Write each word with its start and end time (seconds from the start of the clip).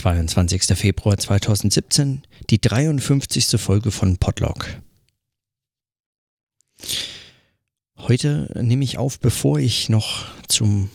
22. 0.00 0.62
Februar 0.78 1.18
2017, 1.18 2.22
die 2.48 2.58
53. 2.58 3.60
Folge 3.60 3.90
von 3.90 4.16
Podlog. 4.16 4.66
Heute 7.98 8.50
nehme 8.62 8.82
ich 8.82 8.96
auf, 8.96 9.20
bevor 9.20 9.58
ich 9.58 9.90
noch 9.90 10.24
zum 10.48 10.88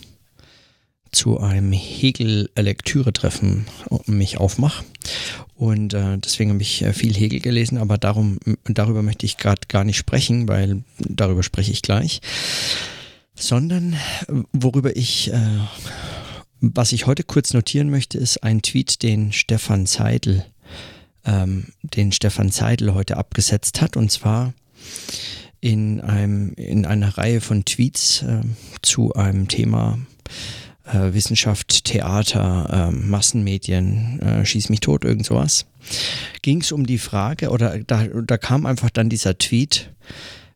zu 1.12 1.40
einem 1.40 1.72
Hegel-Lektüre-Treffen 1.72 3.68
mich 4.08 4.40
aufmache. 4.40 4.84
Und 5.54 5.94
äh, 5.94 6.18
deswegen 6.18 6.50
habe 6.50 6.64
ich 6.64 6.82
äh, 6.82 6.92
viel 6.92 7.14
Hegel 7.14 7.42
gelesen, 7.42 7.78
aber 7.78 8.00
darum, 8.00 8.40
darüber 8.64 9.04
möchte 9.04 9.28
ich 9.28 9.38
gerade 9.38 9.62
gar 9.68 9.84
nicht 9.84 9.98
sprechen, 9.98 10.48
weil 10.48 10.84
darüber 10.98 11.44
spreche 11.44 11.72
ich 11.72 11.84
gleich. 11.84 12.22
Sondern 13.36 13.96
worüber 14.52 14.96
ich 14.96 15.32
äh, 15.32 15.60
was 16.62 16.92
ich 16.92 17.06
heute 17.06 17.24
kurz 17.24 17.54
notieren 17.54 17.90
möchte, 17.90 18.18
ist 18.18 18.44
ein 18.44 18.62
Tweet, 18.62 19.04
den 19.04 19.32
Stefan 19.32 19.86
Zeidel, 19.86 20.46
ähm, 21.26 21.68
den 21.82 22.12
Stefan 22.12 22.52
Zeidel 22.52 22.94
heute 22.94 23.18
abgesetzt 23.18 23.82
hat, 23.82 23.98
und 23.98 24.12
zwar 24.12 24.54
in 25.62 26.02
einem 26.02 26.54
in 26.54 26.86
einer 26.86 27.18
Reihe 27.18 27.42
von 27.42 27.66
Tweets 27.66 28.22
äh, 28.22 28.42
zu 28.82 29.14
einem 29.14 29.48
Thema 29.48 29.98
äh, 30.86 31.14
Wissenschaft, 31.14 31.86
Theater, 31.86 32.90
äh, 32.90 32.92
Massenmedien, 32.92 34.20
äh, 34.20 34.46
schieß 34.46 34.70
mich 34.70 34.82
tot, 34.82 35.04
irgend 35.04 35.26
sowas. 35.26 35.66
Ging 36.42 36.62
es 36.62 36.72
um 36.72 36.86
die 36.86 36.98
Frage, 36.98 37.50
oder 37.50 37.80
da, 37.80 38.06
da 38.06 38.38
kam 38.38 38.66
einfach 38.66 38.90
dann 38.90 39.10
dieser 39.10 39.38
Tweet, 39.38 39.92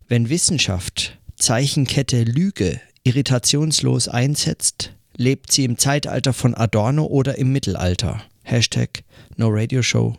wenn 0.08 0.30
Wissenschaft 0.30 1.18
Zeichenkette 1.38 2.24
Lüge 2.24 2.80
irritationslos 3.04 4.08
einsetzt, 4.08 4.94
lebt 5.20 5.52
sie 5.52 5.66
im 5.66 5.78
Zeitalter 5.78 6.34
von 6.34 6.56
Adorno 6.56 7.06
oder 7.06 7.38
im 7.38 7.52
Mittelalter. 7.52 8.24
Hashtag 8.44 9.04
No 9.36 9.50
Radio 9.50 9.82
Show 9.84 10.18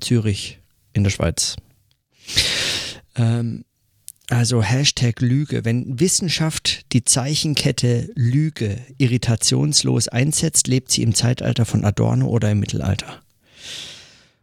Zürich 0.00 0.60
in 0.92 1.02
der 1.02 1.10
Schweiz. 1.10 1.56
Ähm, 3.16 3.64
also 4.28 4.62
Hashtag 4.62 5.20
Lüge. 5.20 5.64
Wenn 5.64 5.98
Wissenschaft 5.98 6.92
die 6.92 7.04
Zeichenkette 7.04 8.10
Lüge 8.14 8.78
irritationslos 8.98 10.06
einsetzt, 10.08 10.68
lebt 10.68 10.92
sie 10.92 11.02
im 11.02 11.14
Zeitalter 11.14 11.64
von 11.64 11.84
Adorno 11.84 12.28
oder 12.28 12.50
im 12.52 12.60
Mittelalter. 12.60 13.20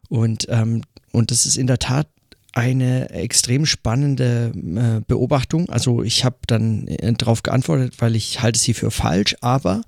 Und, 0.09 0.47
ähm, 0.49 0.83
und 1.13 1.31
das 1.31 1.45
ist 1.45 1.57
in 1.57 1.67
der 1.67 1.79
Tat 1.79 2.07
eine 2.53 3.09
extrem 3.09 3.65
spannende 3.65 4.51
äh, 4.55 5.01
Beobachtung. 5.05 5.69
Also 5.69 6.03
ich 6.03 6.23
habe 6.23 6.37
dann 6.47 6.87
äh, 6.87 7.13
darauf 7.13 7.43
geantwortet, 7.43 7.95
weil 7.97 8.15
ich 8.15 8.41
halte 8.41 8.59
sie 8.59 8.73
für 8.73 8.91
falsch, 8.91 9.35
aber, 9.41 9.81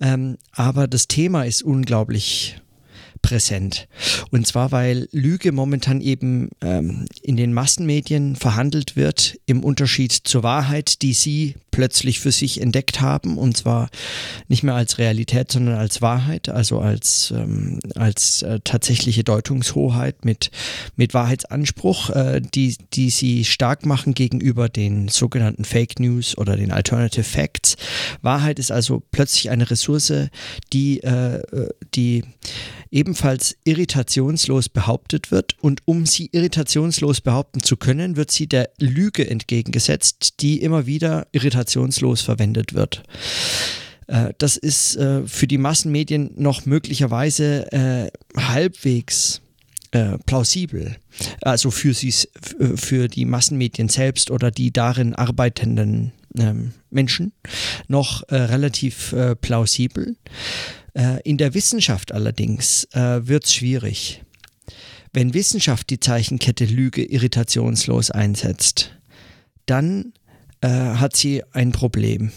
ähm, 0.00 0.36
aber 0.52 0.88
das 0.88 1.08
Thema 1.08 1.44
ist 1.44 1.62
unglaublich 1.62 2.60
präsent. 3.22 3.88
Und 4.30 4.46
zwar, 4.46 4.72
weil 4.72 5.08
Lüge 5.12 5.52
momentan 5.52 6.00
eben 6.00 6.50
ähm, 6.60 7.06
in 7.22 7.36
den 7.36 7.52
Massenmedien 7.52 8.36
verhandelt 8.36 8.96
wird, 8.96 9.38
im 9.46 9.64
Unterschied 9.64 10.12
zur 10.12 10.42
Wahrheit, 10.42 11.02
die 11.02 11.12
sie 11.12 11.54
plötzlich 11.78 12.18
für 12.18 12.32
sich 12.32 12.60
entdeckt 12.60 13.00
haben. 13.00 13.38
Und 13.38 13.56
zwar 13.56 13.88
nicht 14.48 14.64
mehr 14.64 14.74
als 14.74 14.98
Realität, 14.98 15.52
sondern 15.52 15.76
als 15.76 16.02
Wahrheit, 16.02 16.48
also 16.48 16.80
als, 16.80 17.30
ähm, 17.30 17.78
als 17.94 18.42
äh, 18.42 18.58
tatsächliche 18.64 19.22
Deutungshoheit 19.22 20.24
mit, 20.24 20.50
mit 20.96 21.14
Wahrheitsanspruch, 21.14 22.10
äh, 22.10 22.40
die, 22.40 22.76
die 22.94 23.10
sie 23.10 23.44
stark 23.44 23.86
machen 23.86 24.14
gegenüber 24.14 24.68
den 24.68 25.06
sogenannten 25.06 25.64
Fake 25.64 26.00
News 26.00 26.36
oder 26.36 26.56
den 26.56 26.72
Alternative 26.72 27.22
Facts. 27.22 27.76
Wahrheit 28.22 28.58
ist 28.58 28.72
also 28.72 29.00
plötzlich 29.12 29.50
eine 29.50 29.70
Ressource, 29.70 30.12
die, 30.72 31.00
äh, 31.04 31.42
die 31.94 32.24
ebenfalls 32.90 33.56
irritationslos 33.62 34.68
behauptet 34.68 35.30
wird. 35.30 35.54
Und 35.60 35.82
um 35.84 36.06
sie 36.06 36.30
irritationslos 36.32 37.20
behaupten 37.20 37.62
zu 37.62 37.76
können, 37.76 38.16
wird 38.16 38.32
sie 38.32 38.48
der 38.48 38.70
Lüge 38.80 39.30
entgegengesetzt, 39.30 40.40
die 40.40 40.60
immer 40.60 40.86
wieder 40.86 41.28
irritationslos 41.30 41.67
verwendet 42.22 42.74
wird. 42.74 43.02
Äh, 44.08 44.32
das 44.38 44.56
ist 44.56 44.96
äh, 44.96 45.26
für 45.26 45.46
die 45.46 45.58
Massenmedien 45.58 46.32
noch 46.36 46.66
möglicherweise 46.66 47.70
äh, 47.72 48.10
halbwegs 48.36 49.40
plausibel. 50.26 50.96
Also 51.40 51.70
für, 51.70 51.94
sie, 51.94 52.12
für 52.74 53.08
die 53.08 53.24
Massenmedien 53.24 53.88
selbst 53.88 54.30
oder 54.30 54.50
die 54.50 54.70
darin 54.70 55.14
arbeitenden 55.14 56.12
ähm, 56.38 56.72
Menschen 56.90 57.32
noch 57.88 58.22
relativ 58.30 59.14
plausibel. 59.40 60.14
In 61.24 61.38
der 61.38 61.54
Wissenschaft 61.54 62.12
allerdings 62.12 62.86
wird 62.92 63.46
es 63.46 63.54
schwierig. 63.54 64.22
Wenn 65.14 65.32
Wissenschaft 65.32 65.88
die 65.88 66.00
Zeichenkette 66.00 66.66
Lüge 66.66 67.02
irritationslos 67.02 68.10
einsetzt, 68.10 68.94
dann 69.64 70.12
äh, 70.60 70.68
hat 70.68 71.16
sie 71.16 71.42
ein 71.52 71.72
Problem. 71.72 72.32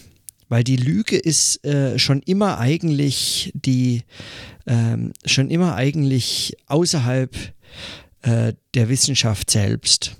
Weil 0.50 0.64
die 0.64 0.76
Lüge 0.76 1.18
ist 1.18 1.64
äh, 1.66 1.98
schon 1.98 2.22
immer 2.24 2.58
eigentlich 2.58 3.52
die, 3.56 4.04
ähm, 4.68 5.14
schon 5.26 5.50
immer 5.50 5.76
eigentlich 5.76 6.58
außerhalb 6.68 7.34
äh, 8.24 8.54
der 8.74 8.90
Wissenschaft 8.90 9.50
selbst. 9.50 10.18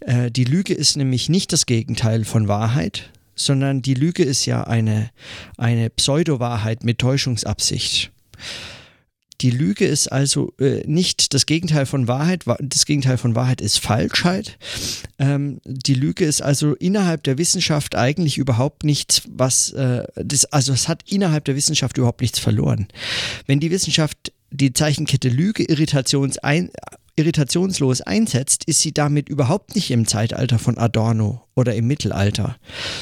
Äh, 0.00 0.30
die 0.30 0.44
Lüge 0.44 0.72
ist 0.72 0.96
nämlich 0.96 1.28
nicht 1.28 1.52
das 1.52 1.66
Gegenteil 1.66 2.24
von 2.24 2.48
Wahrheit, 2.48 3.10
sondern 3.34 3.82
die 3.82 3.94
Lüge 3.94 4.22
ist 4.22 4.46
ja 4.46 4.64
eine, 4.64 5.10
eine 5.56 5.90
Pseudo-Wahrheit 5.90 6.84
mit 6.84 6.98
Täuschungsabsicht. 6.98 8.12
Die 9.40 9.50
Lüge 9.50 9.86
ist 9.86 10.08
also 10.08 10.52
äh, 10.58 10.82
nicht 10.86 11.32
das 11.32 11.46
Gegenteil 11.46 11.86
von 11.86 12.08
Wahrheit. 12.08 12.44
Das 12.60 12.84
Gegenteil 12.84 13.16
von 13.16 13.34
Wahrheit 13.34 13.60
ist 13.60 13.78
Falschheit. 13.78 14.58
Ähm, 15.20 15.60
die 15.64 15.94
Lüge 15.94 16.24
ist 16.24 16.40
also 16.40 16.74
innerhalb 16.74 17.22
der 17.24 17.36
Wissenschaft 17.36 17.94
eigentlich 17.94 18.38
überhaupt 18.38 18.84
nichts, 18.84 19.22
was, 19.28 19.70
äh, 19.72 20.04
das, 20.16 20.46
also 20.46 20.72
es 20.72 20.88
hat 20.88 21.02
innerhalb 21.06 21.44
der 21.44 21.56
Wissenschaft 21.56 21.98
überhaupt 21.98 22.22
nichts 22.22 22.38
verloren. 22.38 22.88
Wenn 23.46 23.60
die 23.60 23.70
Wissenschaft 23.70 24.32
die 24.50 24.72
Zeichenkette 24.72 25.28
Lüge 25.28 25.62
irritations 25.64 26.38
ein, 26.38 26.70
irritationslos 27.16 28.00
einsetzt, 28.00 28.64
ist 28.64 28.80
sie 28.80 28.92
damit 28.92 29.28
überhaupt 29.28 29.74
nicht 29.74 29.90
im 29.90 30.06
Zeitalter 30.06 30.58
von 30.58 30.78
Adorno 30.78 31.42
oder 31.54 31.74
im 31.74 31.86
Mittelalter, 31.86 32.56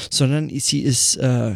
sondern 0.09 0.49
sie 0.49 0.81
ist, 0.81 1.15
äh, 1.15 1.55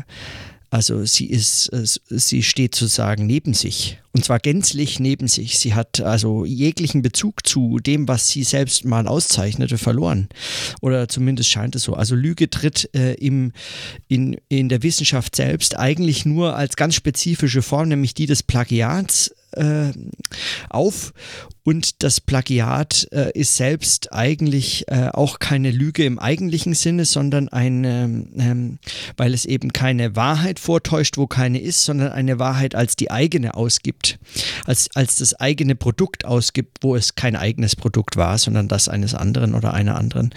also 0.73 1.05
sie 1.05 1.27
ist, 1.27 1.67
äh, 1.67 1.85
sie 1.85 2.41
steht 2.41 2.73
sozusagen 2.73 3.27
neben 3.27 3.53
sich 3.53 3.99
und 4.15 4.23
zwar 4.23 4.39
gänzlich 4.39 4.99
neben 4.99 5.27
sich. 5.27 5.57
Sie 5.57 5.73
hat 5.73 5.99
also 5.99 6.45
jeglichen 6.45 7.01
Bezug 7.01 7.47
zu 7.47 7.79
dem, 7.79 8.07
was 8.07 8.29
sie 8.29 8.43
selbst 8.43 8.85
mal 8.85 9.07
auszeichnete, 9.07 9.79
verloren. 9.79 10.29
Oder 10.81 11.07
zumindest 11.07 11.49
scheint 11.49 11.75
es 11.75 11.83
so. 11.83 11.95
Also 11.95 12.13
Lüge 12.13 12.47
tritt 12.49 12.89
äh, 12.93 13.13
im, 13.15 13.53
in, 14.07 14.37
in 14.49 14.69
der 14.69 14.83
Wissenschaft 14.83 15.35
selbst 15.35 15.77
eigentlich 15.77 16.25
nur 16.25 16.55
als 16.55 16.75
ganz 16.75 16.93
spezifische 16.93 17.63
Form, 17.63 17.87
nämlich 17.87 18.13
die 18.13 18.27
des 18.27 18.43
Plagiats 18.43 19.33
äh, 19.53 19.91
auf 20.69 21.13
und 21.63 22.03
das 22.03 22.19
Plagiat 22.19 23.07
äh, 23.11 23.31
ist 23.33 23.55
selbst 23.55 24.11
eigentlich 24.11 24.85
äh, 24.89 25.09
auch 25.13 25.39
keine 25.39 25.71
Lüge 25.71 26.03
im 26.03 26.19
eigentlichen 26.19 26.73
Sinne, 26.73 27.05
sondern 27.05 27.47
eine, 27.47 28.25
ähm, 28.37 28.79
weil 29.15 29.33
es 29.33 29.45
eben 29.45 29.71
keine 29.71 30.15
Wahrheit 30.15 30.59
vortäuscht, 30.59 31.17
wo 31.17 31.25
keine 31.25 31.61
ist, 31.61 31.85
sondern 31.85 32.11
eine 32.11 32.37
Wahrheit 32.37 32.75
als 32.75 32.97
die 32.97 33.11
eigene 33.11 33.55
ausgibt, 33.55 34.19
als, 34.65 34.89
als 34.93 35.17
das 35.17 35.35
eigene 35.35 35.75
Produkt 35.75 36.25
ausgibt, 36.25 36.79
wo 36.81 36.97
es 36.97 37.15
kein 37.15 37.37
eigenes 37.37 37.77
Produkt 37.77 38.17
war, 38.17 38.37
sondern 38.37 38.67
das 38.67 38.89
eines 38.89 39.13
anderen 39.13 39.55
oder 39.55 39.73
einer 39.73 39.95
anderen. 39.95 40.33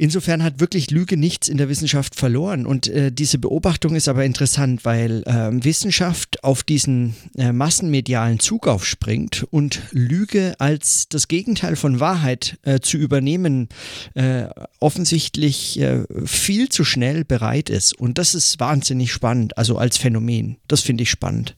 Insofern 0.00 0.42
hat 0.42 0.60
wirklich 0.60 0.90
Lüge 0.90 1.18
nichts 1.18 1.46
in 1.46 1.58
der 1.58 1.68
Wissenschaft 1.68 2.14
verloren. 2.14 2.64
Und 2.64 2.88
äh, 2.88 3.12
diese 3.12 3.36
Beobachtung 3.36 3.94
ist 3.94 4.08
aber 4.08 4.24
interessant, 4.24 4.86
weil 4.86 5.22
äh, 5.24 5.50
Wissenschaft 5.62 6.42
auf 6.42 6.62
diesen 6.62 7.14
äh, 7.36 7.52
massenmedialen 7.52 8.40
Zug 8.40 8.66
aufspringt 8.66 9.46
und 9.50 9.82
Lüge 9.90 10.54
als 10.58 11.06
das 11.10 11.28
Gegenteil 11.28 11.76
von 11.76 12.00
Wahrheit 12.00 12.58
äh, 12.62 12.80
zu 12.80 12.96
übernehmen 12.96 13.68
äh, 14.14 14.44
offensichtlich 14.78 15.78
äh, 15.78 16.04
viel 16.24 16.70
zu 16.70 16.82
schnell 16.82 17.26
bereit 17.26 17.68
ist. 17.68 17.92
Und 17.92 18.16
das 18.16 18.34
ist 18.34 18.58
wahnsinnig 18.58 19.12
spannend, 19.12 19.58
also 19.58 19.76
als 19.76 19.98
Phänomen. 19.98 20.56
Das 20.66 20.80
finde 20.80 21.02
ich 21.02 21.10
spannend. 21.10 21.54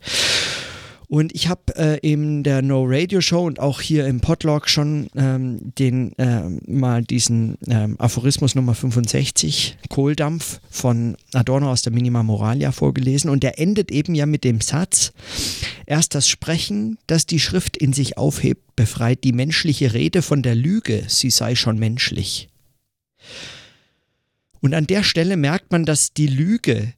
Und 1.13 1.35
ich 1.35 1.49
habe 1.49 1.77
äh, 1.77 1.99
in 1.99 2.43
der 2.43 2.63
No 2.63 2.87
Radio 2.87 3.21
Show 3.21 3.45
und 3.45 3.61
auch 3.61 3.83
hier 3.83 4.07
im 4.07 4.23
Podlog 4.23 4.67
schon 4.67 5.11
ähm, 5.15 5.75
den 5.79 6.17
äh, 6.19 6.49
mal 6.67 7.03
diesen 7.03 7.59
ähm, 7.69 7.97
Aphorismus 7.99 8.55
Nummer 8.55 8.75
65, 8.75 9.77
Kohldampf 9.91 10.63
von 10.71 11.19
Adorno 11.35 11.71
aus 11.71 11.83
der 11.83 11.93
Minima 11.93 12.23
Moralia 12.23 12.73
vorgelesen. 12.73 13.29
Und 13.29 13.43
der 13.43 13.59
endet 13.59 13.91
eben 13.91 14.15
ja 14.15 14.25
mit 14.25 14.43
dem 14.43 14.63
Satz, 14.63 15.13
erst 15.85 16.15
das 16.15 16.31
Sprechen, 16.31 16.97
das 17.09 17.27
die 17.27 17.41
Schrift 17.41 17.77
in 17.77 17.93
sich 17.93 18.17
aufhebt, 18.17 18.75
befreit 18.75 19.23
die 19.23 19.35
menschliche 19.35 19.93
Rede 19.93 20.23
von 20.23 20.43
der 20.43 20.55
Lüge, 20.55 21.05
sie 21.09 21.29
sei 21.29 21.57
schon 21.57 21.79
menschlich. 21.79 22.49
Und 24.61 24.73
an 24.73 24.87
der 24.87 25.03
Stelle 25.03 25.37
merkt 25.37 25.73
man, 25.73 25.85
dass 25.85 26.15
die 26.15 26.29
Lüge 26.29 26.95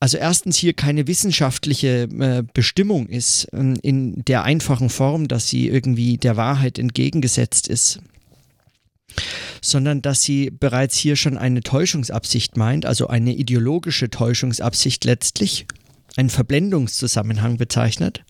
also 0.00 0.16
erstens 0.16 0.56
hier 0.56 0.74
keine 0.74 1.06
wissenschaftliche 1.06 2.02
äh, 2.02 2.42
Bestimmung 2.54 3.08
ist, 3.08 3.44
äh, 3.52 3.74
in 3.82 4.24
der 4.24 4.44
einfachen 4.44 4.90
Form, 4.90 5.28
dass 5.28 5.48
sie 5.48 5.68
irgendwie 5.68 6.18
der 6.18 6.36
Wahrheit 6.36 6.78
entgegengesetzt 6.78 7.68
ist, 7.68 8.00
sondern 9.60 10.02
dass 10.02 10.22
sie 10.22 10.50
bereits 10.50 10.96
hier 10.96 11.16
schon 11.16 11.36
eine 11.36 11.62
Täuschungsabsicht 11.62 12.56
meint, 12.56 12.86
also 12.86 13.08
eine 13.08 13.34
ideologische 13.34 14.10
Täuschungsabsicht 14.10 15.04
letztlich, 15.04 15.66
einen 16.16 16.30
Verblendungszusammenhang 16.30 17.56
bezeichnet. 17.56 18.24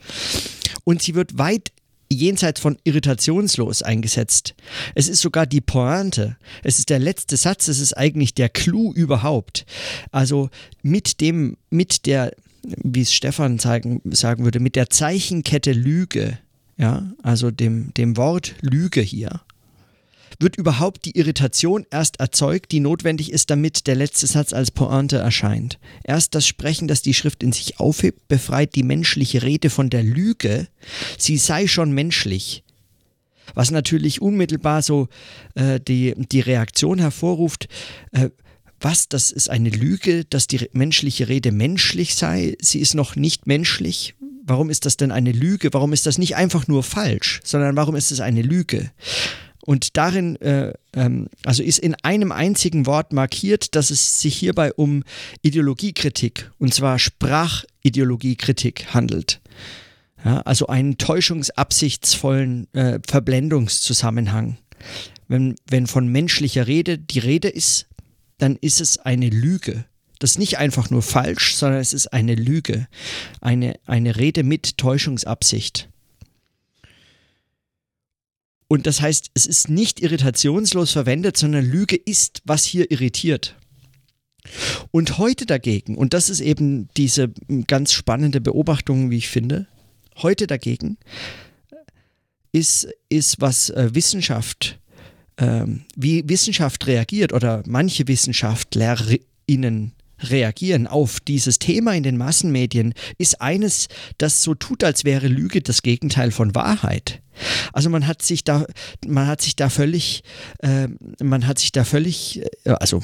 Und 0.85 1.03
sie 1.03 1.15
wird 1.15 1.37
weit 1.39 1.73
jenseits 2.11 2.61
von 2.61 2.79
irritationslos 2.85 3.83
eingesetzt. 3.83 4.55
Es 4.95 5.09
ist 5.09 5.21
sogar 5.21 5.47
die 5.47 5.61
Pointe. 5.61 6.37
Es 6.63 6.79
ist 6.79 6.91
der 6.91 6.99
letzte 6.99 7.37
Satz, 7.37 7.69
es 7.69 7.81
ist 7.81 7.97
eigentlich 7.97 8.35
der 8.35 8.49
Clou 8.49 8.93
überhaupt. 8.93 9.67
Also 10.11 10.51
mit 10.83 11.21
dem, 11.21 11.57
mit 11.71 12.07
der, 12.07 12.33
wie 12.63 13.03
es 13.03 13.13
Stefan 13.13 13.59
zeigen, 13.59 14.01
sagen 14.05 14.45
würde, 14.45 14.61
mit 14.61 14.77
der 14.77 14.91
Zeichenkette 14.91 15.73
Lüge, 15.73 16.39
ja, 16.77 17.13
also 17.23 17.51
dem, 17.51 17.93
dem 17.95 18.17
Wort 18.17 18.55
Lüge 18.63 19.01
hier, 19.01 19.41
wird 20.39 20.57
überhaupt 20.57 21.05
die 21.05 21.17
Irritation 21.19 21.87
erst 21.91 22.21
erzeugt, 22.21 22.71
die 22.73 22.81
notwendig 22.81 23.33
ist, 23.33 23.51
damit 23.51 23.87
der 23.87 23.97
letzte 23.97 24.27
Satz 24.27 24.53
als 24.53 24.71
Pointe 24.71 25.19
erscheint. 25.19 25.79
Erst 26.05 26.35
das 26.35 26.47
Sprechen, 26.47 26.89
das 26.89 27.03
die 27.03 27.15
Schrift 27.15 27.43
in 27.43 27.53
sich 27.53 27.81
aufhebt, 27.81 28.29
befreit 28.29 28.75
die 28.75 28.85
menschliche 28.85 29.43
Rede 29.43 29.71
von 29.71 29.91
der 29.91 30.03
Lüge, 30.03 30.69
sie 31.19 31.39
sei 31.39 31.67
schon 31.67 31.93
menschlich. 31.93 32.63
Was 33.55 33.71
natürlich 33.71 34.21
unmittelbar 34.21 34.83
so 34.83 35.09
äh, 35.55 35.81
die, 35.81 36.15
die 36.17 36.41
Reaktion 36.41 36.99
hervorruft, 36.99 37.69
äh, 38.13 38.31
was, 38.81 39.09
das 39.09 39.33
ist 39.33 39.51
eine 39.51 39.71
Lüge, 39.71 40.25
dass 40.25 40.47
die 40.47 40.69
menschliche 40.73 41.29
Rede 41.29 41.51
menschlich 41.51 42.15
sei, 42.15 42.57
sie 42.61 42.79
ist 42.79 42.95
noch 42.95 43.17
nicht 43.17 43.47
menschlich. 43.49 44.15
Warum 44.45 44.71
ist 44.71 44.87
das 44.87 44.97
denn 44.97 45.11
eine 45.11 45.33
Lüge? 45.33 45.71
Warum 45.73 45.93
ist 45.93 46.07
das 46.07 46.17
nicht 46.17 46.37
einfach 46.37 46.69
nur 46.69 46.83
falsch, 46.85 47.41
sondern 47.43 47.75
warum 47.75 47.97
ist 47.97 48.13
es 48.13 48.21
eine 48.21 48.43
Lüge? 48.43 48.93
Und 49.69 49.99
darin, 49.99 50.37
äh, 50.37 50.73
ähm, 50.95 51.29
also 51.45 51.63
ist 51.63 51.79
in 51.79 51.95
einem 51.97 52.33
einzigen 52.33 52.87
Wort 52.87 53.13
markiert, 53.13 53.75
dass 53.75 53.91
es 53.91 54.19
sich 54.19 54.35
hierbei 54.35 54.73
um 54.73 55.05
Ideologiekritik, 55.43 56.51
und 56.57 56.73
zwar 56.73 56.99
Sprachideologiekritik 56.99 58.95
handelt. 58.95 59.43
Ja, 60.25 60.41
also 60.41 60.69
einen 60.69 60.97
täuschungsabsichtsvollen 60.97 62.73
äh, 62.73 62.99
Verblendungszusammenhang. 63.07 64.57
Wenn, 65.29 65.55
wenn 65.67 65.87
von 65.87 66.09
menschlicher 66.09 66.67
Rede 66.67 66.97
die 66.97 67.19
Rede 67.19 67.49
ist, 67.49 67.89
dann 68.39 68.57
ist 68.57 68.81
es 68.81 68.97
eine 68.97 69.29
Lüge. 69.29 69.85
Das 70.19 70.31
ist 70.31 70.39
nicht 70.39 70.57
einfach 70.57 70.89
nur 70.89 71.03
falsch, 71.03 71.57
sondern 71.57 71.83
es 71.83 71.93
ist 71.93 72.07
eine 72.07 72.37
Lüge. 72.37 72.89
Eine, 73.43 73.79
eine 73.85 74.17
Rede 74.17 74.45
mit 74.45 74.79
Täuschungsabsicht. 74.79 75.91
Und 78.69 78.87
das 78.87 79.01
heißt, 79.01 79.31
es 79.35 79.47
ist 79.47 79.71
nicht 79.71 80.01
irritationslos 80.01 80.93
verwendet, 80.93 81.37
sondern 81.39 81.65
Lüge 81.65 81.97
ist, 81.97 82.43
was 82.45 82.65
hier 82.65 82.91
irritiert. 82.91 83.57
Und 84.91 85.19
heute 85.19 85.47
dagegen, 85.47 85.97
und 85.97 86.15
das 86.15 86.29
ist 86.29 86.41
eben 86.41 86.89
diese 86.97 87.31
ganz 87.67 87.93
spannende 87.93 88.41
Beobachtung, 88.41 89.11
wie 89.11 89.17
ich 89.17 89.29
finde, 89.29 89.67
heute 90.17 90.47
dagegen 90.47 90.99
ist, 92.53 92.89
ist 93.09 93.41
was 93.41 93.71
äh, 93.71 93.91
Wissenschaft, 93.95 94.79
äh, 95.37 95.65
wie 95.97 96.29
Wissenschaft 96.29 96.87
reagiert 96.87 97.33
oder 97.33 97.63
manche 97.67 98.09
WissenschaftlerInnen 98.09 99.93
reagieren 100.21 100.87
auf 100.87 101.21
dieses 101.21 101.59
Thema 101.59 101.95
in 101.95 102.03
den 102.03 102.17
Massenmedien, 102.17 102.95
ist 103.19 103.41
eines, 103.41 103.89
das 104.19 104.43
so 104.43 104.55
tut, 104.55 104.85
als 104.85 105.05
wäre 105.05 105.29
Lüge 105.29 105.61
das 105.61 105.83
Gegenteil 105.83 106.31
von 106.31 106.55
Wahrheit. 106.55 107.21
Also 107.73 107.91
man 107.91 108.07
hat 108.07 108.23
sich 108.23 108.45
da, 108.45 108.67
man 109.07 109.27
hat 109.27 109.41
sich 109.43 109.57
da 109.57 109.69
völlig, 109.69 110.23
äh, 110.59 110.89
man 111.23 111.47
hat 111.47 111.59
sich 111.59 111.73
da 111.73 111.85
völlig, 111.85 112.43
äh, 112.65 112.71
also 112.71 113.03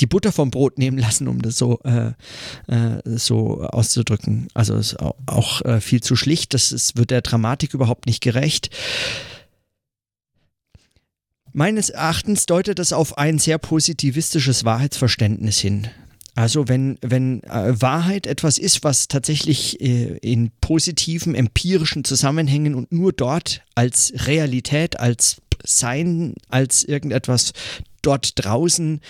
die 0.00 0.06
Butter 0.06 0.32
vom 0.32 0.50
Brot 0.50 0.78
nehmen 0.78 0.98
lassen, 0.98 1.28
um 1.28 1.40
das 1.40 1.56
so, 1.56 1.80
äh, 1.84 2.12
äh, 2.66 3.00
so 3.04 3.62
auszudrücken. 3.62 4.48
Also 4.54 4.76
ist 4.76 4.96
auch 5.00 5.62
äh, 5.62 5.80
viel 5.80 6.02
zu 6.02 6.16
schlicht, 6.16 6.54
das 6.54 6.72
ist, 6.72 6.96
wird 6.96 7.10
der 7.10 7.22
Dramatik 7.22 7.74
überhaupt 7.74 8.06
nicht 8.06 8.20
gerecht. 8.20 8.70
Meines 11.52 11.88
Erachtens 11.88 12.46
deutet 12.46 12.80
das 12.80 12.92
auf 12.92 13.16
ein 13.16 13.38
sehr 13.38 13.58
positivistisches 13.58 14.64
Wahrheitsverständnis 14.64 15.60
hin. 15.60 15.86
Also 16.34 16.68
wenn, 16.68 16.98
wenn 17.00 17.42
äh, 17.44 17.80
Wahrheit 17.80 18.26
etwas 18.26 18.58
ist, 18.58 18.82
was 18.82 19.06
tatsächlich 19.08 19.80
äh, 19.80 20.18
in 20.18 20.50
positiven, 20.60 21.34
empirischen 21.34 22.04
Zusammenhängen 22.04 22.74
und 22.74 22.90
nur 22.90 23.12
dort 23.12 23.62
als 23.74 24.12
Realität, 24.26 24.98
als 24.98 25.36
Sein, 25.62 26.34
als 26.48 26.84
irgendetwas 26.84 27.52
dort 28.06 28.32
draußen 28.44 29.00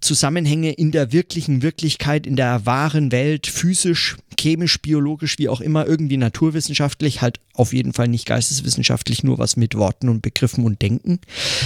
Zusammenhänge 0.00 0.72
in 0.72 0.90
der 0.90 1.12
wirklichen 1.12 1.62
Wirklichkeit, 1.62 2.26
in 2.26 2.36
der 2.36 2.66
wahren 2.66 3.12
Welt, 3.12 3.46
physisch, 3.46 4.16
chemisch, 4.38 4.80
biologisch, 4.80 5.38
wie 5.38 5.48
auch 5.48 5.60
immer, 5.60 5.86
irgendwie 5.86 6.16
naturwissenschaftlich, 6.16 7.20
halt 7.20 7.40
auf 7.54 7.72
jeden 7.72 7.92
Fall 7.92 8.08
nicht 8.08 8.26
geisteswissenschaftlich, 8.26 9.22
nur 9.22 9.38
was 9.38 9.56
mit 9.56 9.74
Worten 9.74 10.08
und 10.08 10.22
Begriffen 10.22 10.64
und 10.64 10.80
Denken, 10.80 11.20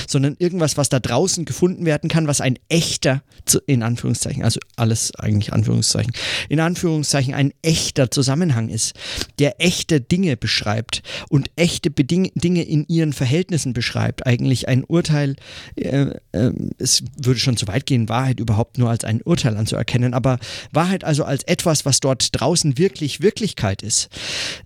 sondern 0.09 0.35
irgendwas, 0.39 0.77
was 0.77 0.89
da 0.89 0.99
draußen 0.99 1.45
gefunden 1.45 1.87
werden 1.87 2.11
kann, 2.11 2.27
was 2.27 2.41
ein 2.41 2.59
echter, 2.69 3.23
in 3.67 3.83
Anführungszeichen, 3.83 4.43
also 4.43 4.59
alles 4.77 5.15
eigentlich 5.15 5.53
Anführungszeichen, 5.53 6.13
in 6.49 6.59
Anführungszeichen 6.59 7.35
ein 7.35 7.53
echter 7.63 8.11
Zusammenhang 8.11 8.71
ist, 8.71 8.95
der 9.39 9.61
echte 9.61 10.01
Dinge 10.01 10.37
beschreibt 10.37 11.03
und 11.29 11.51
echte 11.57 11.91
Beding 11.91 12.33
Dinge 12.35 12.63
in 12.63 12.87
ihren 12.89 13.13
Verhältnissen 13.13 13.73
beschreibt. 13.73 14.27
Eigentlich 14.27 14.67
ein 14.69 14.85
Urteil, 14.85 15.37
äh, 15.77 16.07
äh, 16.33 16.53
es 16.79 17.03
würde 17.17 17.41
schon 17.41 17.57
zu 17.57 17.67
weit 17.67 17.87
gehen, 17.87 18.09
Wahrheit 18.09 18.41
überhaupt 18.41 18.79
nur 18.79 18.91
als 18.91 19.05
ein 19.05 19.23
Urteil 19.23 19.57
anzuerkennen, 19.57 20.15
aber 20.15 20.39
Wahrheit 20.73 21.05
also 21.05 21.25
als 21.25 21.43
etwas, 21.45 21.85
was 21.85 22.01
dort 22.01 22.29
draußen 22.33 22.79
wirklich 22.79 23.21
Wirklichkeit 23.21 23.83
ist 23.83 24.09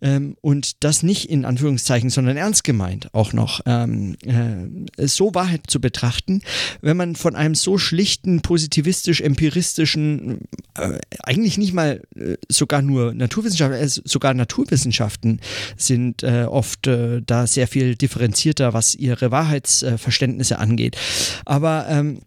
ähm, 0.01 0.37
und 0.41 0.85
das 0.85 1.03
nicht 1.03 1.31
in 1.31 1.45
Anführungszeichen, 1.45 2.11
sondern 2.11 2.37
ernst 2.37 2.65
gemeint 2.65 3.13
auch 3.15 3.33
noch, 3.33 3.61
ähm, 3.67 4.17
äh, 4.25 5.07
so 5.07 5.35
Wahrheit 5.35 5.63
zu 5.69 5.81
betrachten, 5.81 6.43
wenn 6.81 6.97
man 6.97 7.17
von 7.17 7.35
einem 7.35 7.55
so 7.55 7.79
schlichten, 7.79 8.41
positivistisch-empiristischen, 8.41 10.41
äh, 10.75 10.99
eigentlich 11.23 11.59
nicht 11.59 11.73
mal 11.73 12.03
äh, 12.17 12.37
sogar 12.49 12.83
nur 12.83 13.15
Naturwissenschaften, 13.15 13.79
äh, 13.79 13.89
sogar 13.89 14.35
Naturwissenschaften 14.35 15.41
sind 15.77 16.23
äh, 16.23 16.45
oft 16.45 16.87
äh, 16.87 17.23
da 17.25 17.47
sehr 17.47 17.67
viel 17.67 17.95
differenzierter, 17.95 18.73
was 18.73 18.95
ihre 18.95 19.31
Wahrheitsverständnisse 19.31 20.59
angeht. 20.59 20.97
Aber 21.45 21.87
ähm, 21.99 22.21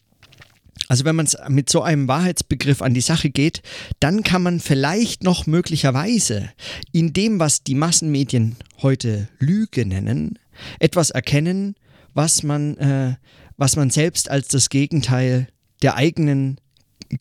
also 0.88 1.06
wenn 1.06 1.16
man 1.16 1.28
mit 1.48 1.70
so 1.70 1.82
einem 1.84 2.08
Wahrheitsbegriff 2.08 2.82
an 2.82 2.94
die 2.94 3.02
Sache 3.02 3.30
geht, 3.30 3.62
dann 4.00 4.24
kann 4.24 4.44
man 4.44 4.60
vielleicht 4.60 5.24
noch 5.24 5.48
möglicherweise 5.48 6.50
in 6.92 7.14
dem, 7.14 7.40
was 7.40 7.64
die 7.64 7.76
Massenmedien 7.76 8.58
heute 8.82 9.30
Lüge 9.40 9.86
nennen, 9.86 10.38
etwas 10.80 11.10
erkennen, 11.10 11.76
was 12.14 12.44
man, 12.44 12.76
äh, 12.78 13.16
was 13.58 13.78
man 13.78 13.90
selbst 13.90 14.30
als 14.30 14.50
das 14.50 14.70
Gegenteil 14.70 15.48
der 15.82 15.96
eigenen 15.96 16.60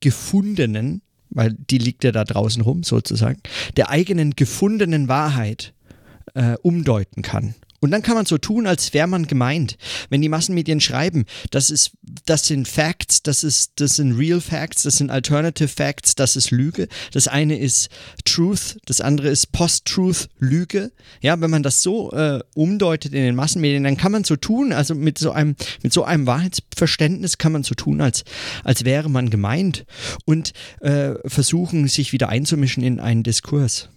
gefundenen, 0.00 1.02
weil 1.30 1.52
die 1.52 1.78
liegt 1.78 2.02
ja 2.02 2.12
da 2.12 2.24
draußen 2.24 2.62
rum 2.62 2.82
sozusagen, 2.82 3.40
der 3.76 3.90
eigenen 3.90 4.32
gefundenen 4.32 5.06
Wahrheit 5.08 5.74
äh, 6.34 6.56
umdeuten 6.62 7.22
kann. 7.22 7.54
Und 7.80 7.90
dann 7.90 8.02
kann 8.02 8.14
man 8.14 8.26
so 8.26 8.36
tun, 8.36 8.66
als 8.66 8.92
wäre 8.92 9.06
man 9.06 9.26
gemeint. 9.26 9.78
Wenn 10.10 10.20
die 10.20 10.28
Massenmedien 10.28 10.80
schreiben, 10.80 11.24
das 11.50 11.70
ist, 11.70 11.92
das 12.26 12.46
sind 12.46 12.68
Facts, 12.68 13.22
das 13.22 13.42
ist, 13.42 13.72
das 13.76 13.96
sind 13.96 14.12
Real 14.18 14.40
Facts, 14.40 14.82
das 14.82 14.98
sind 14.98 15.10
Alternative 15.10 15.68
Facts, 15.68 16.14
das 16.14 16.36
ist 16.36 16.50
Lüge. 16.50 16.88
Das 17.12 17.26
eine 17.26 17.58
ist 17.58 17.88
Truth, 18.26 18.76
das 18.84 19.00
andere 19.00 19.28
ist 19.28 19.52
Post-Truth, 19.52 20.28
Lüge. 20.38 20.92
Ja, 21.22 21.40
wenn 21.40 21.50
man 21.50 21.62
das 21.62 21.82
so 21.82 22.12
äh, 22.12 22.40
umdeutet 22.54 23.14
in 23.14 23.22
den 23.22 23.34
Massenmedien, 23.34 23.84
dann 23.84 23.96
kann 23.96 24.12
man 24.12 24.24
so 24.24 24.36
tun, 24.36 24.72
also 24.72 24.94
mit 24.94 25.18
so 25.18 25.32
einem, 25.32 25.56
mit 25.82 25.92
so 25.92 26.04
einem 26.04 26.26
Wahrheitsverständnis 26.26 27.38
kann 27.38 27.52
man 27.52 27.62
so 27.62 27.74
tun, 27.74 28.02
als, 28.02 28.24
als 28.62 28.84
wäre 28.84 29.08
man 29.08 29.30
gemeint 29.30 29.86
und 30.26 30.52
äh, 30.80 31.14
versuchen, 31.24 31.88
sich 31.88 32.12
wieder 32.12 32.28
einzumischen 32.28 32.82
in 32.82 33.00
einen 33.00 33.22
Diskurs. 33.22 33.88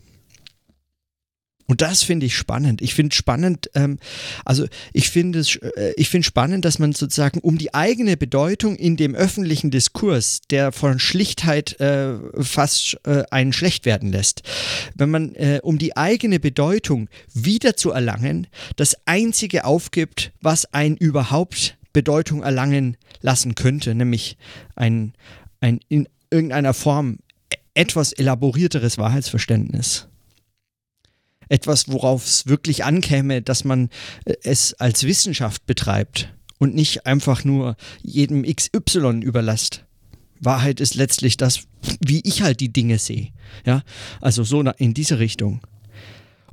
Und 1.66 1.82
das 1.82 2.04
finde 2.04 2.26
ich 2.26 2.36
spannend. 2.36 2.82
Ich 2.82 2.94
finde 2.94 3.16
spannend, 3.16 3.70
ähm, 3.74 3.98
also 4.44 4.66
ich 4.92 5.10
finde 5.10 5.40
es, 5.40 5.56
äh, 5.56 5.94
ich 5.96 6.10
finde 6.10 6.26
spannend, 6.26 6.66
dass 6.66 6.78
man 6.78 6.92
sozusagen 6.92 7.40
um 7.40 7.58
die 7.58 7.74
eigene 7.74 8.18
Bedeutung 8.18 8.76
in 8.76 8.98
dem 8.98 9.16
öffentlichen 9.16 9.72
Diskurs, 9.72 10.42
der 10.50 10.72
von 10.74 11.00
Schlichtheit 11.00 11.80
äh, 11.80 12.16
fast 12.42 12.98
äh, 13.06 13.24
einen 13.32 13.54
schlecht 13.54 13.86
werden 13.86 14.12
lässt, 14.12 14.44
wenn 14.96 15.10
man 15.10 15.36
äh, 15.36 15.62
um 15.64 15.78
die 15.78 15.96
eigene 15.96 16.40
Bedeutung 16.40 17.08
wieder 17.34 17.78
zu 17.78 17.92
erlangen, 17.92 18.48
das 18.76 18.98
einzige 19.06 19.64
aufgibt, 19.64 20.34
was 20.42 20.66
ein 20.74 20.98
überhaupt 20.98 21.78
Bedeutung 21.94 22.44
erlangen 22.44 22.98
lassen 23.22 23.56
könnte, 23.56 23.96
nämlich 23.96 24.38
ein, 24.76 25.14
ein 25.62 25.80
in 25.88 26.10
irgendeiner 26.30 26.74
Form 26.74 27.20
etwas 27.74 28.12
elaborierteres 28.12 28.98
Wahrheitsverständnis. 28.98 30.08
Etwas, 31.54 31.88
worauf 31.88 32.26
es 32.26 32.48
wirklich 32.48 32.84
ankäme, 32.84 33.44
dass 33.44 33.64
man 33.64 33.92
äh, 34.26 34.34
es 34.42 34.74
als 34.74 35.04
Wissenschaft 35.04 35.68
betreibt 35.68 36.34
und 36.58 36.74
nicht 36.74 37.06
einfach 37.06 37.44
nur 37.44 37.76
jedem 38.02 38.42
XY 38.42 39.20
überlässt. 39.22 39.86
Wahrheit 40.40 40.80
ist 40.80 40.96
letztlich 40.96 41.38
das, 41.38 41.60
wie 42.04 42.22
ich 42.24 42.42
halt 42.42 42.60
die 42.60 42.74
Dinge 42.74 42.98
sehe. 42.98 43.30
Ja, 43.68 43.84
also 44.20 44.44
so 44.44 44.62
in 44.62 44.96
diese 44.96 45.20
Richtung. 45.20 45.62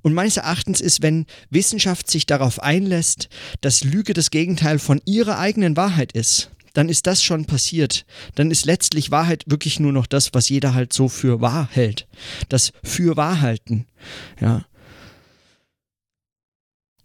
Und 0.03 0.13
meines 0.13 0.37
Erachtens 0.37 0.83
ist, 0.83 1.01
wenn 1.01 1.25
Wissenschaft 1.49 2.11
sich 2.11 2.27
darauf 2.27 2.63
einlässt, 2.63 3.31
dass 3.63 3.83
Lüge 3.83 4.13
das 4.13 4.31
Gegenteil 4.31 4.79
von 4.79 5.01
ihrer 5.07 5.39
eigenen 5.39 5.79
Wahrheit 5.79 6.13
ist, 6.13 6.51
dann 6.75 6.91
ist 6.91 7.07
das 7.07 7.23
schon 7.23 7.47
passiert. 7.47 8.05
Dann 8.35 8.51
ist 8.51 8.67
letztlich 8.67 9.11
Wahrheit 9.11 9.45
wirklich 9.47 9.81
nur 9.81 9.93
noch 9.93 10.07
das, 10.07 10.35
was 10.35 10.51
jeder 10.51 10.75
halt 10.75 10.93
so 10.93 11.09
für 11.09 11.41
wahr 11.41 11.71
hält. 11.73 12.07
Das 12.51 12.73
für 12.85 13.17
wahr 13.17 13.41
halten. 13.41 13.87
Ja. 14.41 14.67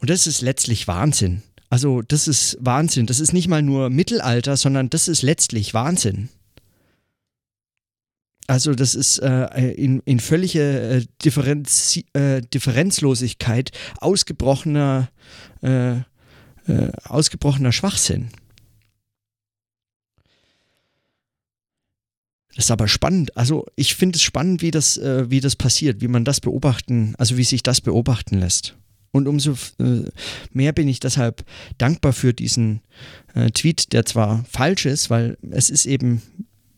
Und 0.06 0.12
das 0.12 0.28
ist 0.28 0.42
letztlich 0.42 0.88
Wahnsinn. 0.88 1.42
Also, 1.72 2.04
das 2.04 2.28
ist 2.28 2.60
Wahnsinn. 2.60 3.08
Das 3.08 3.20
ist 3.20 3.34
nicht 3.34 3.48
mal 3.48 3.64
nur 3.64 3.90
Mittelalter, 3.90 4.56
sondern 4.56 4.92
das 4.92 5.08
ist 5.08 5.24
letztlich 5.24 5.74
Wahnsinn. 5.74 6.30
Also 8.46 8.76
das 8.76 8.94
ist 8.94 9.18
äh, 9.18 9.72
in, 9.72 10.02
in 10.02 10.20
völlige 10.20 10.62
äh, 10.62 11.06
Differenz, 11.24 12.00
äh, 12.14 12.42
Differenzlosigkeit 12.42 13.72
ausgebrochener, 13.98 15.10
äh, 15.64 15.96
äh, 15.96 16.04
ausgebrochener 17.06 17.72
Schwachsinn. 17.72 18.30
Das 22.56 22.66
ist 22.66 22.72
aber 22.72 22.88
spannend. 22.88 23.36
Also 23.36 23.66
ich 23.76 23.96
finde 23.96 24.18
es 24.18 24.22
spannend, 24.22 24.62
wie 24.62 24.70
das, 24.70 24.98
äh, 24.98 25.32
wie 25.32 25.40
das 25.40 25.56
passiert, 25.56 26.02
wie 26.02 26.08
man 26.08 26.26
das 26.26 26.42
beobachten, 26.42 27.16
also 27.18 27.38
wie 27.38 27.44
sich 27.44 27.64
das 27.64 27.82
beobachten 27.82 28.38
lässt. 28.38 28.76
Und 29.16 29.30
umso 29.30 29.54
äh, 29.80 30.10
mehr 30.52 30.74
bin 30.74 30.90
ich 30.90 31.00
deshalb 31.00 31.46
dankbar 31.78 32.12
für 32.12 32.34
diesen 32.34 32.82
äh, 33.34 33.50
Tweet, 33.50 33.94
der 33.94 34.06
zwar 34.06 34.44
falsch 34.44 34.86
ist, 34.86 35.10
weil 35.10 35.38
es 35.52 35.70
ist 35.70 35.86
eben 35.86 36.22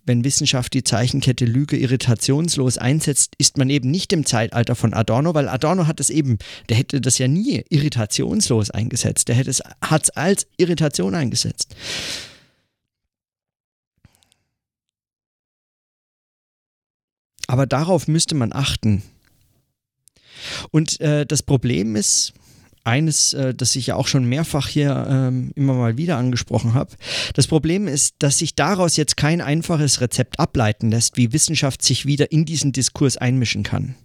wenn 0.06 0.24
Wissenschaft 0.24 0.76
die 0.76 0.84
Zeichenkette 0.84 1.46
Lüge 1.46 1.78
irritationslos 1.78 2.78
einsetzt, 2.78 3.34
ist 3.40 3.58
man 3.58 3.72
eben 3.72 3.90
nicht 3.90 4.14
im 4.14 4.24
Zeitalter 4.24 4.76
von 4.76 4.94
Adorno, 4.94 5.34
weil 5.34 5.50
Adorno 5.50 5.88
hat 5.88 6.00
es 6.00 6.12
eben, 6.12 6.38
der 6.70 6.78
hätte 6.78 7.02
das 7.02 7.18
ja 7.18 7.28
nie 7.28 7.66
irritationslos 7.70 8.70
eingesetzt, 8.70 9.30
der 9.30 9.36
hätte 9.36 9.50
es 9.50 9.64
hat's 9.82 10.12
als 10.12 10.46
Irritation 10.58 11.16
eingesetzt. 11.16 11.76
Aber 17.48 17.66
darauf 17.66 18.08
müsste 18.08 18.36
man 18.36 18.54
achten. 18.54 19.02
Und 20.72 21.00
äh, 21.02 21.26
das 21.26 21.44
Problem 21.44 21.96
ist, 21.96 22.34
eines, 22.88 23.34
äh, 23.34 23.54
das 23.54 23.76
ich 23.76 23.88
ja 23.88 23.96
auch 23.96 24.08
schon 24.08 24.26
mehrfach 24.26 24.70
hier 24.70 25.06
ähm, 25.10 25.52
immer 25.56 25.74
mal 25.74 25.98
wieder 25.98 26.18
angesprochen 26.18 26.74
habe. 26.74 26.96
Das 27.34 27.46
Problem 27.46 27.88
ist, 27.88 28.16
dass 28.20 28.40
sich 28.40 28.56
daraus 28.56 28.96
jetzt 28.96 29.18
kein 29.18 29.42
einfaches 29.42 30.00
Rezept 30.00 30.40
ableiten 30.40 30.90
lässt, 30.90 31.18
wie 31.18 31.34
Wissenschaft 31.34 31.84
sich 31.84 32.06
wieder 32.06 32.32
in 32.32 32.46
diesen 32.46 32.72
Diskurs 32.72 33.18
einmischen 33.18 33.64
kann. 33.64 33.96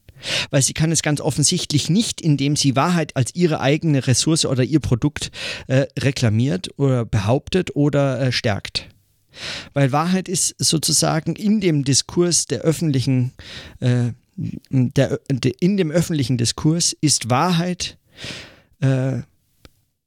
Weil 0.50 0.62
sie 0.62 0.72
kann 0.72 0.92
es 0.92 1.02
ganz 1.02 1.20
offensichtlich 1.20 1.90
nicht, 1.90 2.20
indem 2.20 2.56
sie 2.56 2.76
Wahrheit 2.76 3.16
als 3.16 3.34
ihre 3.34 3.60
eigene 3.60 4.06
Ressource 4.06 4.46
oder 4.46 4.64
ihr 4.64 4.80
Produkt 4.80 5.30
äh, 5.68 5.86
reklamiert 5.98 6.68
oder 6.76 7.04
behauptet 7.04 7.74
oder 7.74 8.20
äh, 8.20 8.32
stärkt. 8.32 8.88
Weil 9.72 9.92
Wahrheit 9.92 10.28
ist 10.28 10.54
sozusagen 10.58 11.36
in 11.36 11.60
dem 11.60 11.84
Diskurs 11.84 12.46
der 12.46 12.60
öffentlichen, 12.60 13.32
äh, 13.80 14.12
der, 14.36 15.20
in 15.60 15.76
dem 15.76 15.90
öffentlichen 15.90 16.38
Diskurs 16.38 16.96
ist 17.00 17.30
Wahrheit 17.30 17.98
äh, 18.80 19.22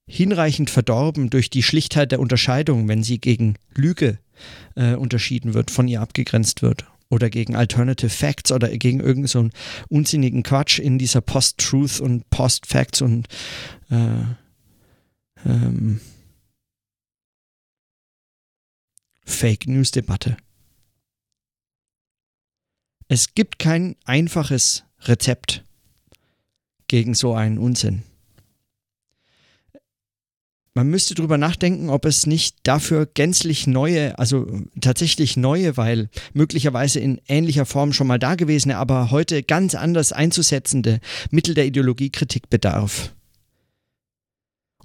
hinreichend 0.08 0.70
verdorben 0.70 1.30
durch 1.30 1.50
die 1.50 1.64
Schlichtheit 1.64 2.12
der 2.12 2.20
Unterscheidung, 2.20 2.88
wenn 2.88 3.04
sie 3.04 3.20
gegen 3.20 3.56
Lüge 3.74 4.20
äh, 4.76 4.94
unterschieden 4.94 5.54
wird, 5.54 5.72
von 5.72 5.88
ihr 5.88 6.02
abgegrenzt 6.02 6.62
wird. 6.62 6.86
Oder 7.10 7.30
gegen 7.30 7.56
Alternative 7.56 8.10
Facts 8.10 8.52
oder 8.52 8.70
gegen 8.78 9.00
irgendeinen 9.00 9.28
so 9.28 9.50
unsinnigen 9.90 10.44
Quatsch 10.44 10.80
in 10.80 10.98
dieser 10.98 11.22
Post-Truth 11.22 12.00
und 12.00 12.30
Post-Facts 12.32 13.02
und 13.02 13.28
äh, 13.92 14.26
ähm, 15.46 16.02
Fake 19.24 19.68
News-Debatte. 19.68 20.38
Es 23.08 23.36
gibt 23.36 23.60
kein 23.60 23.96
einfaches 24.06 24.84
Rezept 25.02 25.64
gegen 26.88 27.14
so 27.14 27.34
einen 27.34 27.58
Unsinn 27.58 28.04
man 30.76 30.90
müsste 30.90 31.16
drüber 31.16 31.38
nachdenken, 31.38 31.90
ob 31.90 32.06
es 32.06 32.28
nicht 32.28 32.58
dafür 32.64 33.06
gänzlich 33.06 33.66
neue, 33.66 34.20
also 34.20 34.46
tatsächlich 34.82 35.38
neue, 35.38 35.78
weil 35.78 36.10
möglicherweise 36.34 37.00
in 37.00 37.22
ähnlicher 37.30 37.66
Form 37.66 37.94
schon 37.94 38.08
mal 38.08 38.20
da 38.20 38.36
gewesene, 38.36 38.76
aber 38.78 39.10
heute 39.10 39.42
ganz 39.42 39.74
anders 39.74 40.12
einzusetzende 40.12 41.00
Mittel 41.32 41.56
der 41.56 41.66
Ideologiekritik 41.66 42.50
bedarf. 42.50 43.14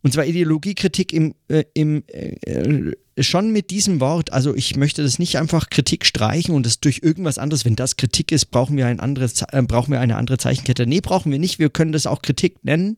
Und 0.02 0.12
zwar 0.12 0.25
Ideologiekritik 0.25 1.12
im, 1.12 1.35
äh, 1.49 1.64
im 1.75 2.04
äh, 2.09 2.92
schon 3.23 3.52
mit 3.52 3.71
diesem 3.71 4.00
Wort, 4.00 4.33
also 4.33 4.54
ich 4.54 4.76
möchte 4.76 5.02
das 5.02 5.19
nicht 5.19 5.37
einfach 5.38 5.71
Kritik 5.71 6.07
streichen 6.07 6.54
und 6.54 6.66
es 6.66 6.80
durch 6.80 7.00
irgendwas 7.02 7.38
anderes, 7.38 7.64
wenn 7.64 7.76
das 7.76 7.97
Kritik 7.97 8.33
ist, 8.33 8.47
brauchen 8.47 8.76
wir 8.76 8.87
ein 8.87 9.00
anderes, 9.00 9.42
äh, 9.50 9.62
brauchen 9.62 9.92
wir 9.92 10.00
eine 10.00 10.16
andere 10.16 10.38
Zeichenkette. 10.38 10.87
Nee, 10.87 11.00
brauchen 11.00 11.30
wir 11.30 11.38
nicht. 11.38 11.59
Wir 11.59 11.71
können 11.71 11.92
das 11.92 12.07
auch 12.07 12.23
Kritik 12.23 12.64
nennen, 12.64 12.97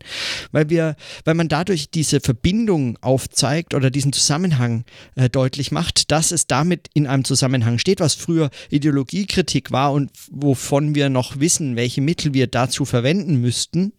weil 0.52 0.70
wir, 0.70 0.96
weil 1.24 1.34
man 1.34 1.48
dadurch 1.48 1.90
diese 1.90 2.20
Verbindung 2.20 2.98
aufzeigt 3.00 3.74
oder 3.74 3.90
diesen 3.90 4.12
Zusammenhang 4.12 4.84
äh, 5.16 5.28
deutlich 5.28 5.72
macht, 5.72 6.10
dass 6.10 6.30
es 6.30 6.46
damit 6.46 6.88
in 6.94 7.06
einem 7.06 7.24
Zusammenhang 7.24 7.78
steht, 7.78 8.00
was 8.00 8.14
früher 8.14 8.50
Ideologiekritik 8.70 9.72
war 9.72 9.92
und 9.92 10.10
wovon 10.30 10.94
wir 10.94 11.08
noch 11.08 11.40
wissen, 11.40 11.76
welche 11.76 12.00
Mittel 12.00 12.34
wir 12.34 12.46
dazu 12.46 12.84
verwenden 12.84 13.40
müssten 13.40 13.92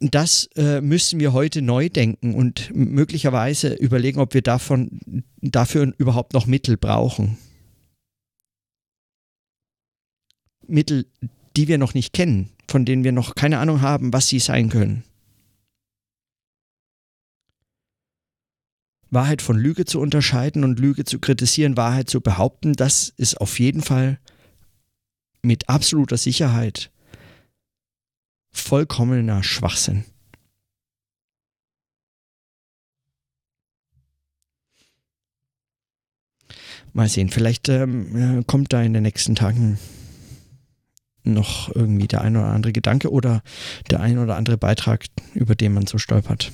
das 0.00 0.48
äh, 0.56 0.80
müssen 0.80 1.20
wir 1.20 1.32
heute 1.32 1.62
neu 1.62 1.88
denken 1.88 2.34
und 2.34 2.74
möglicherweise 2.74 3.74
überlegen, 3.74 4.20
ob 4.20 4.34
wir 4.34 4.42
davon, 4.42 5.24
dafür 5.40 5.92
überhaupt 5.98 6.32
noch 6.32 6.46
Mittel 6.46 6.76
brauchen. 6.76 7.38
Mittel, 10.66 11.06
die 11.56 11.68
wir 11.68 11.78
noch 11.78 11.94
nicht 11.94 12.12
kennen, 12.12 12.50
von 12.68 12.84
denen 12.84 13.04
wir 13.04 13.12
noch 13.12 13.34
keine 13.34 13.58
Ahnung 13.58 13.80
haben, 13.80 14.12
was 14.12 14.28
sie 14.28 14.38
sein 14.38 14.70
können. 14.70 15.04
Wahrheit 19.10 19.42
von 19.42 19.56
Lüge 19.56 19.84
zu 19.84 20.00
unterscheiden 20.00 20.64
und 20.64 20.80
Lüge 20.80 21.04
zu 21.04 21.20
kritisieren, 21.20 21.76
Wahrheit 21.76 22.10
zu 22.10 22.20
behaupten, 22.20 22.72
das 22.72 23.12
ist 23.16 23.40
auf 23.40 23.60
jeden 23.60 23.82
Fall 23.82 24.18
mit 25.42 25.68
absoluter 25.68 26.16
Sicherheit 26.16 26.90
vollkommener 28.54 29.42
Schwachsinn. 29.42 30.04
Mal 36.94 37.08
sehen, 37.08 37.28
vielleicht 37.28 37.68
ähm, 37.68 38.46
kommt 38.46 38.72
da 38.72 38.80
in 38.80 38.92
den 38.94 39.02
nächsten 39.02 39.34
Tagen 39.34 39.78
noch 41.24 41.74
irgendwie 41.74 42.06
der 42.06 42.20
ein 42.20 42.36
oder 42.36 42.46
andere 42.46 42.72
Gedanke 42.72 43.10
oder 43.10 43.42
der 43.90 44.00
ein 44.00 44.18
oder 44.18 44.36
andere 44.36 44.56
Beitrag, 44.56 45.06
über 45.34 45.56
den 45.56 45.74
man 45.74 45.86
so 45.86 45.98
stolpert. 45.98 46.52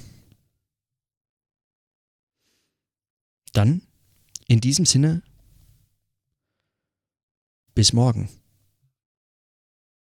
Dann, 3.52 3.82
in 4.46 4.60
diesem 4.60 4.86
Sinne, 4.86 5.22
bis 7.74 7.92
morgen. 7.92 8.30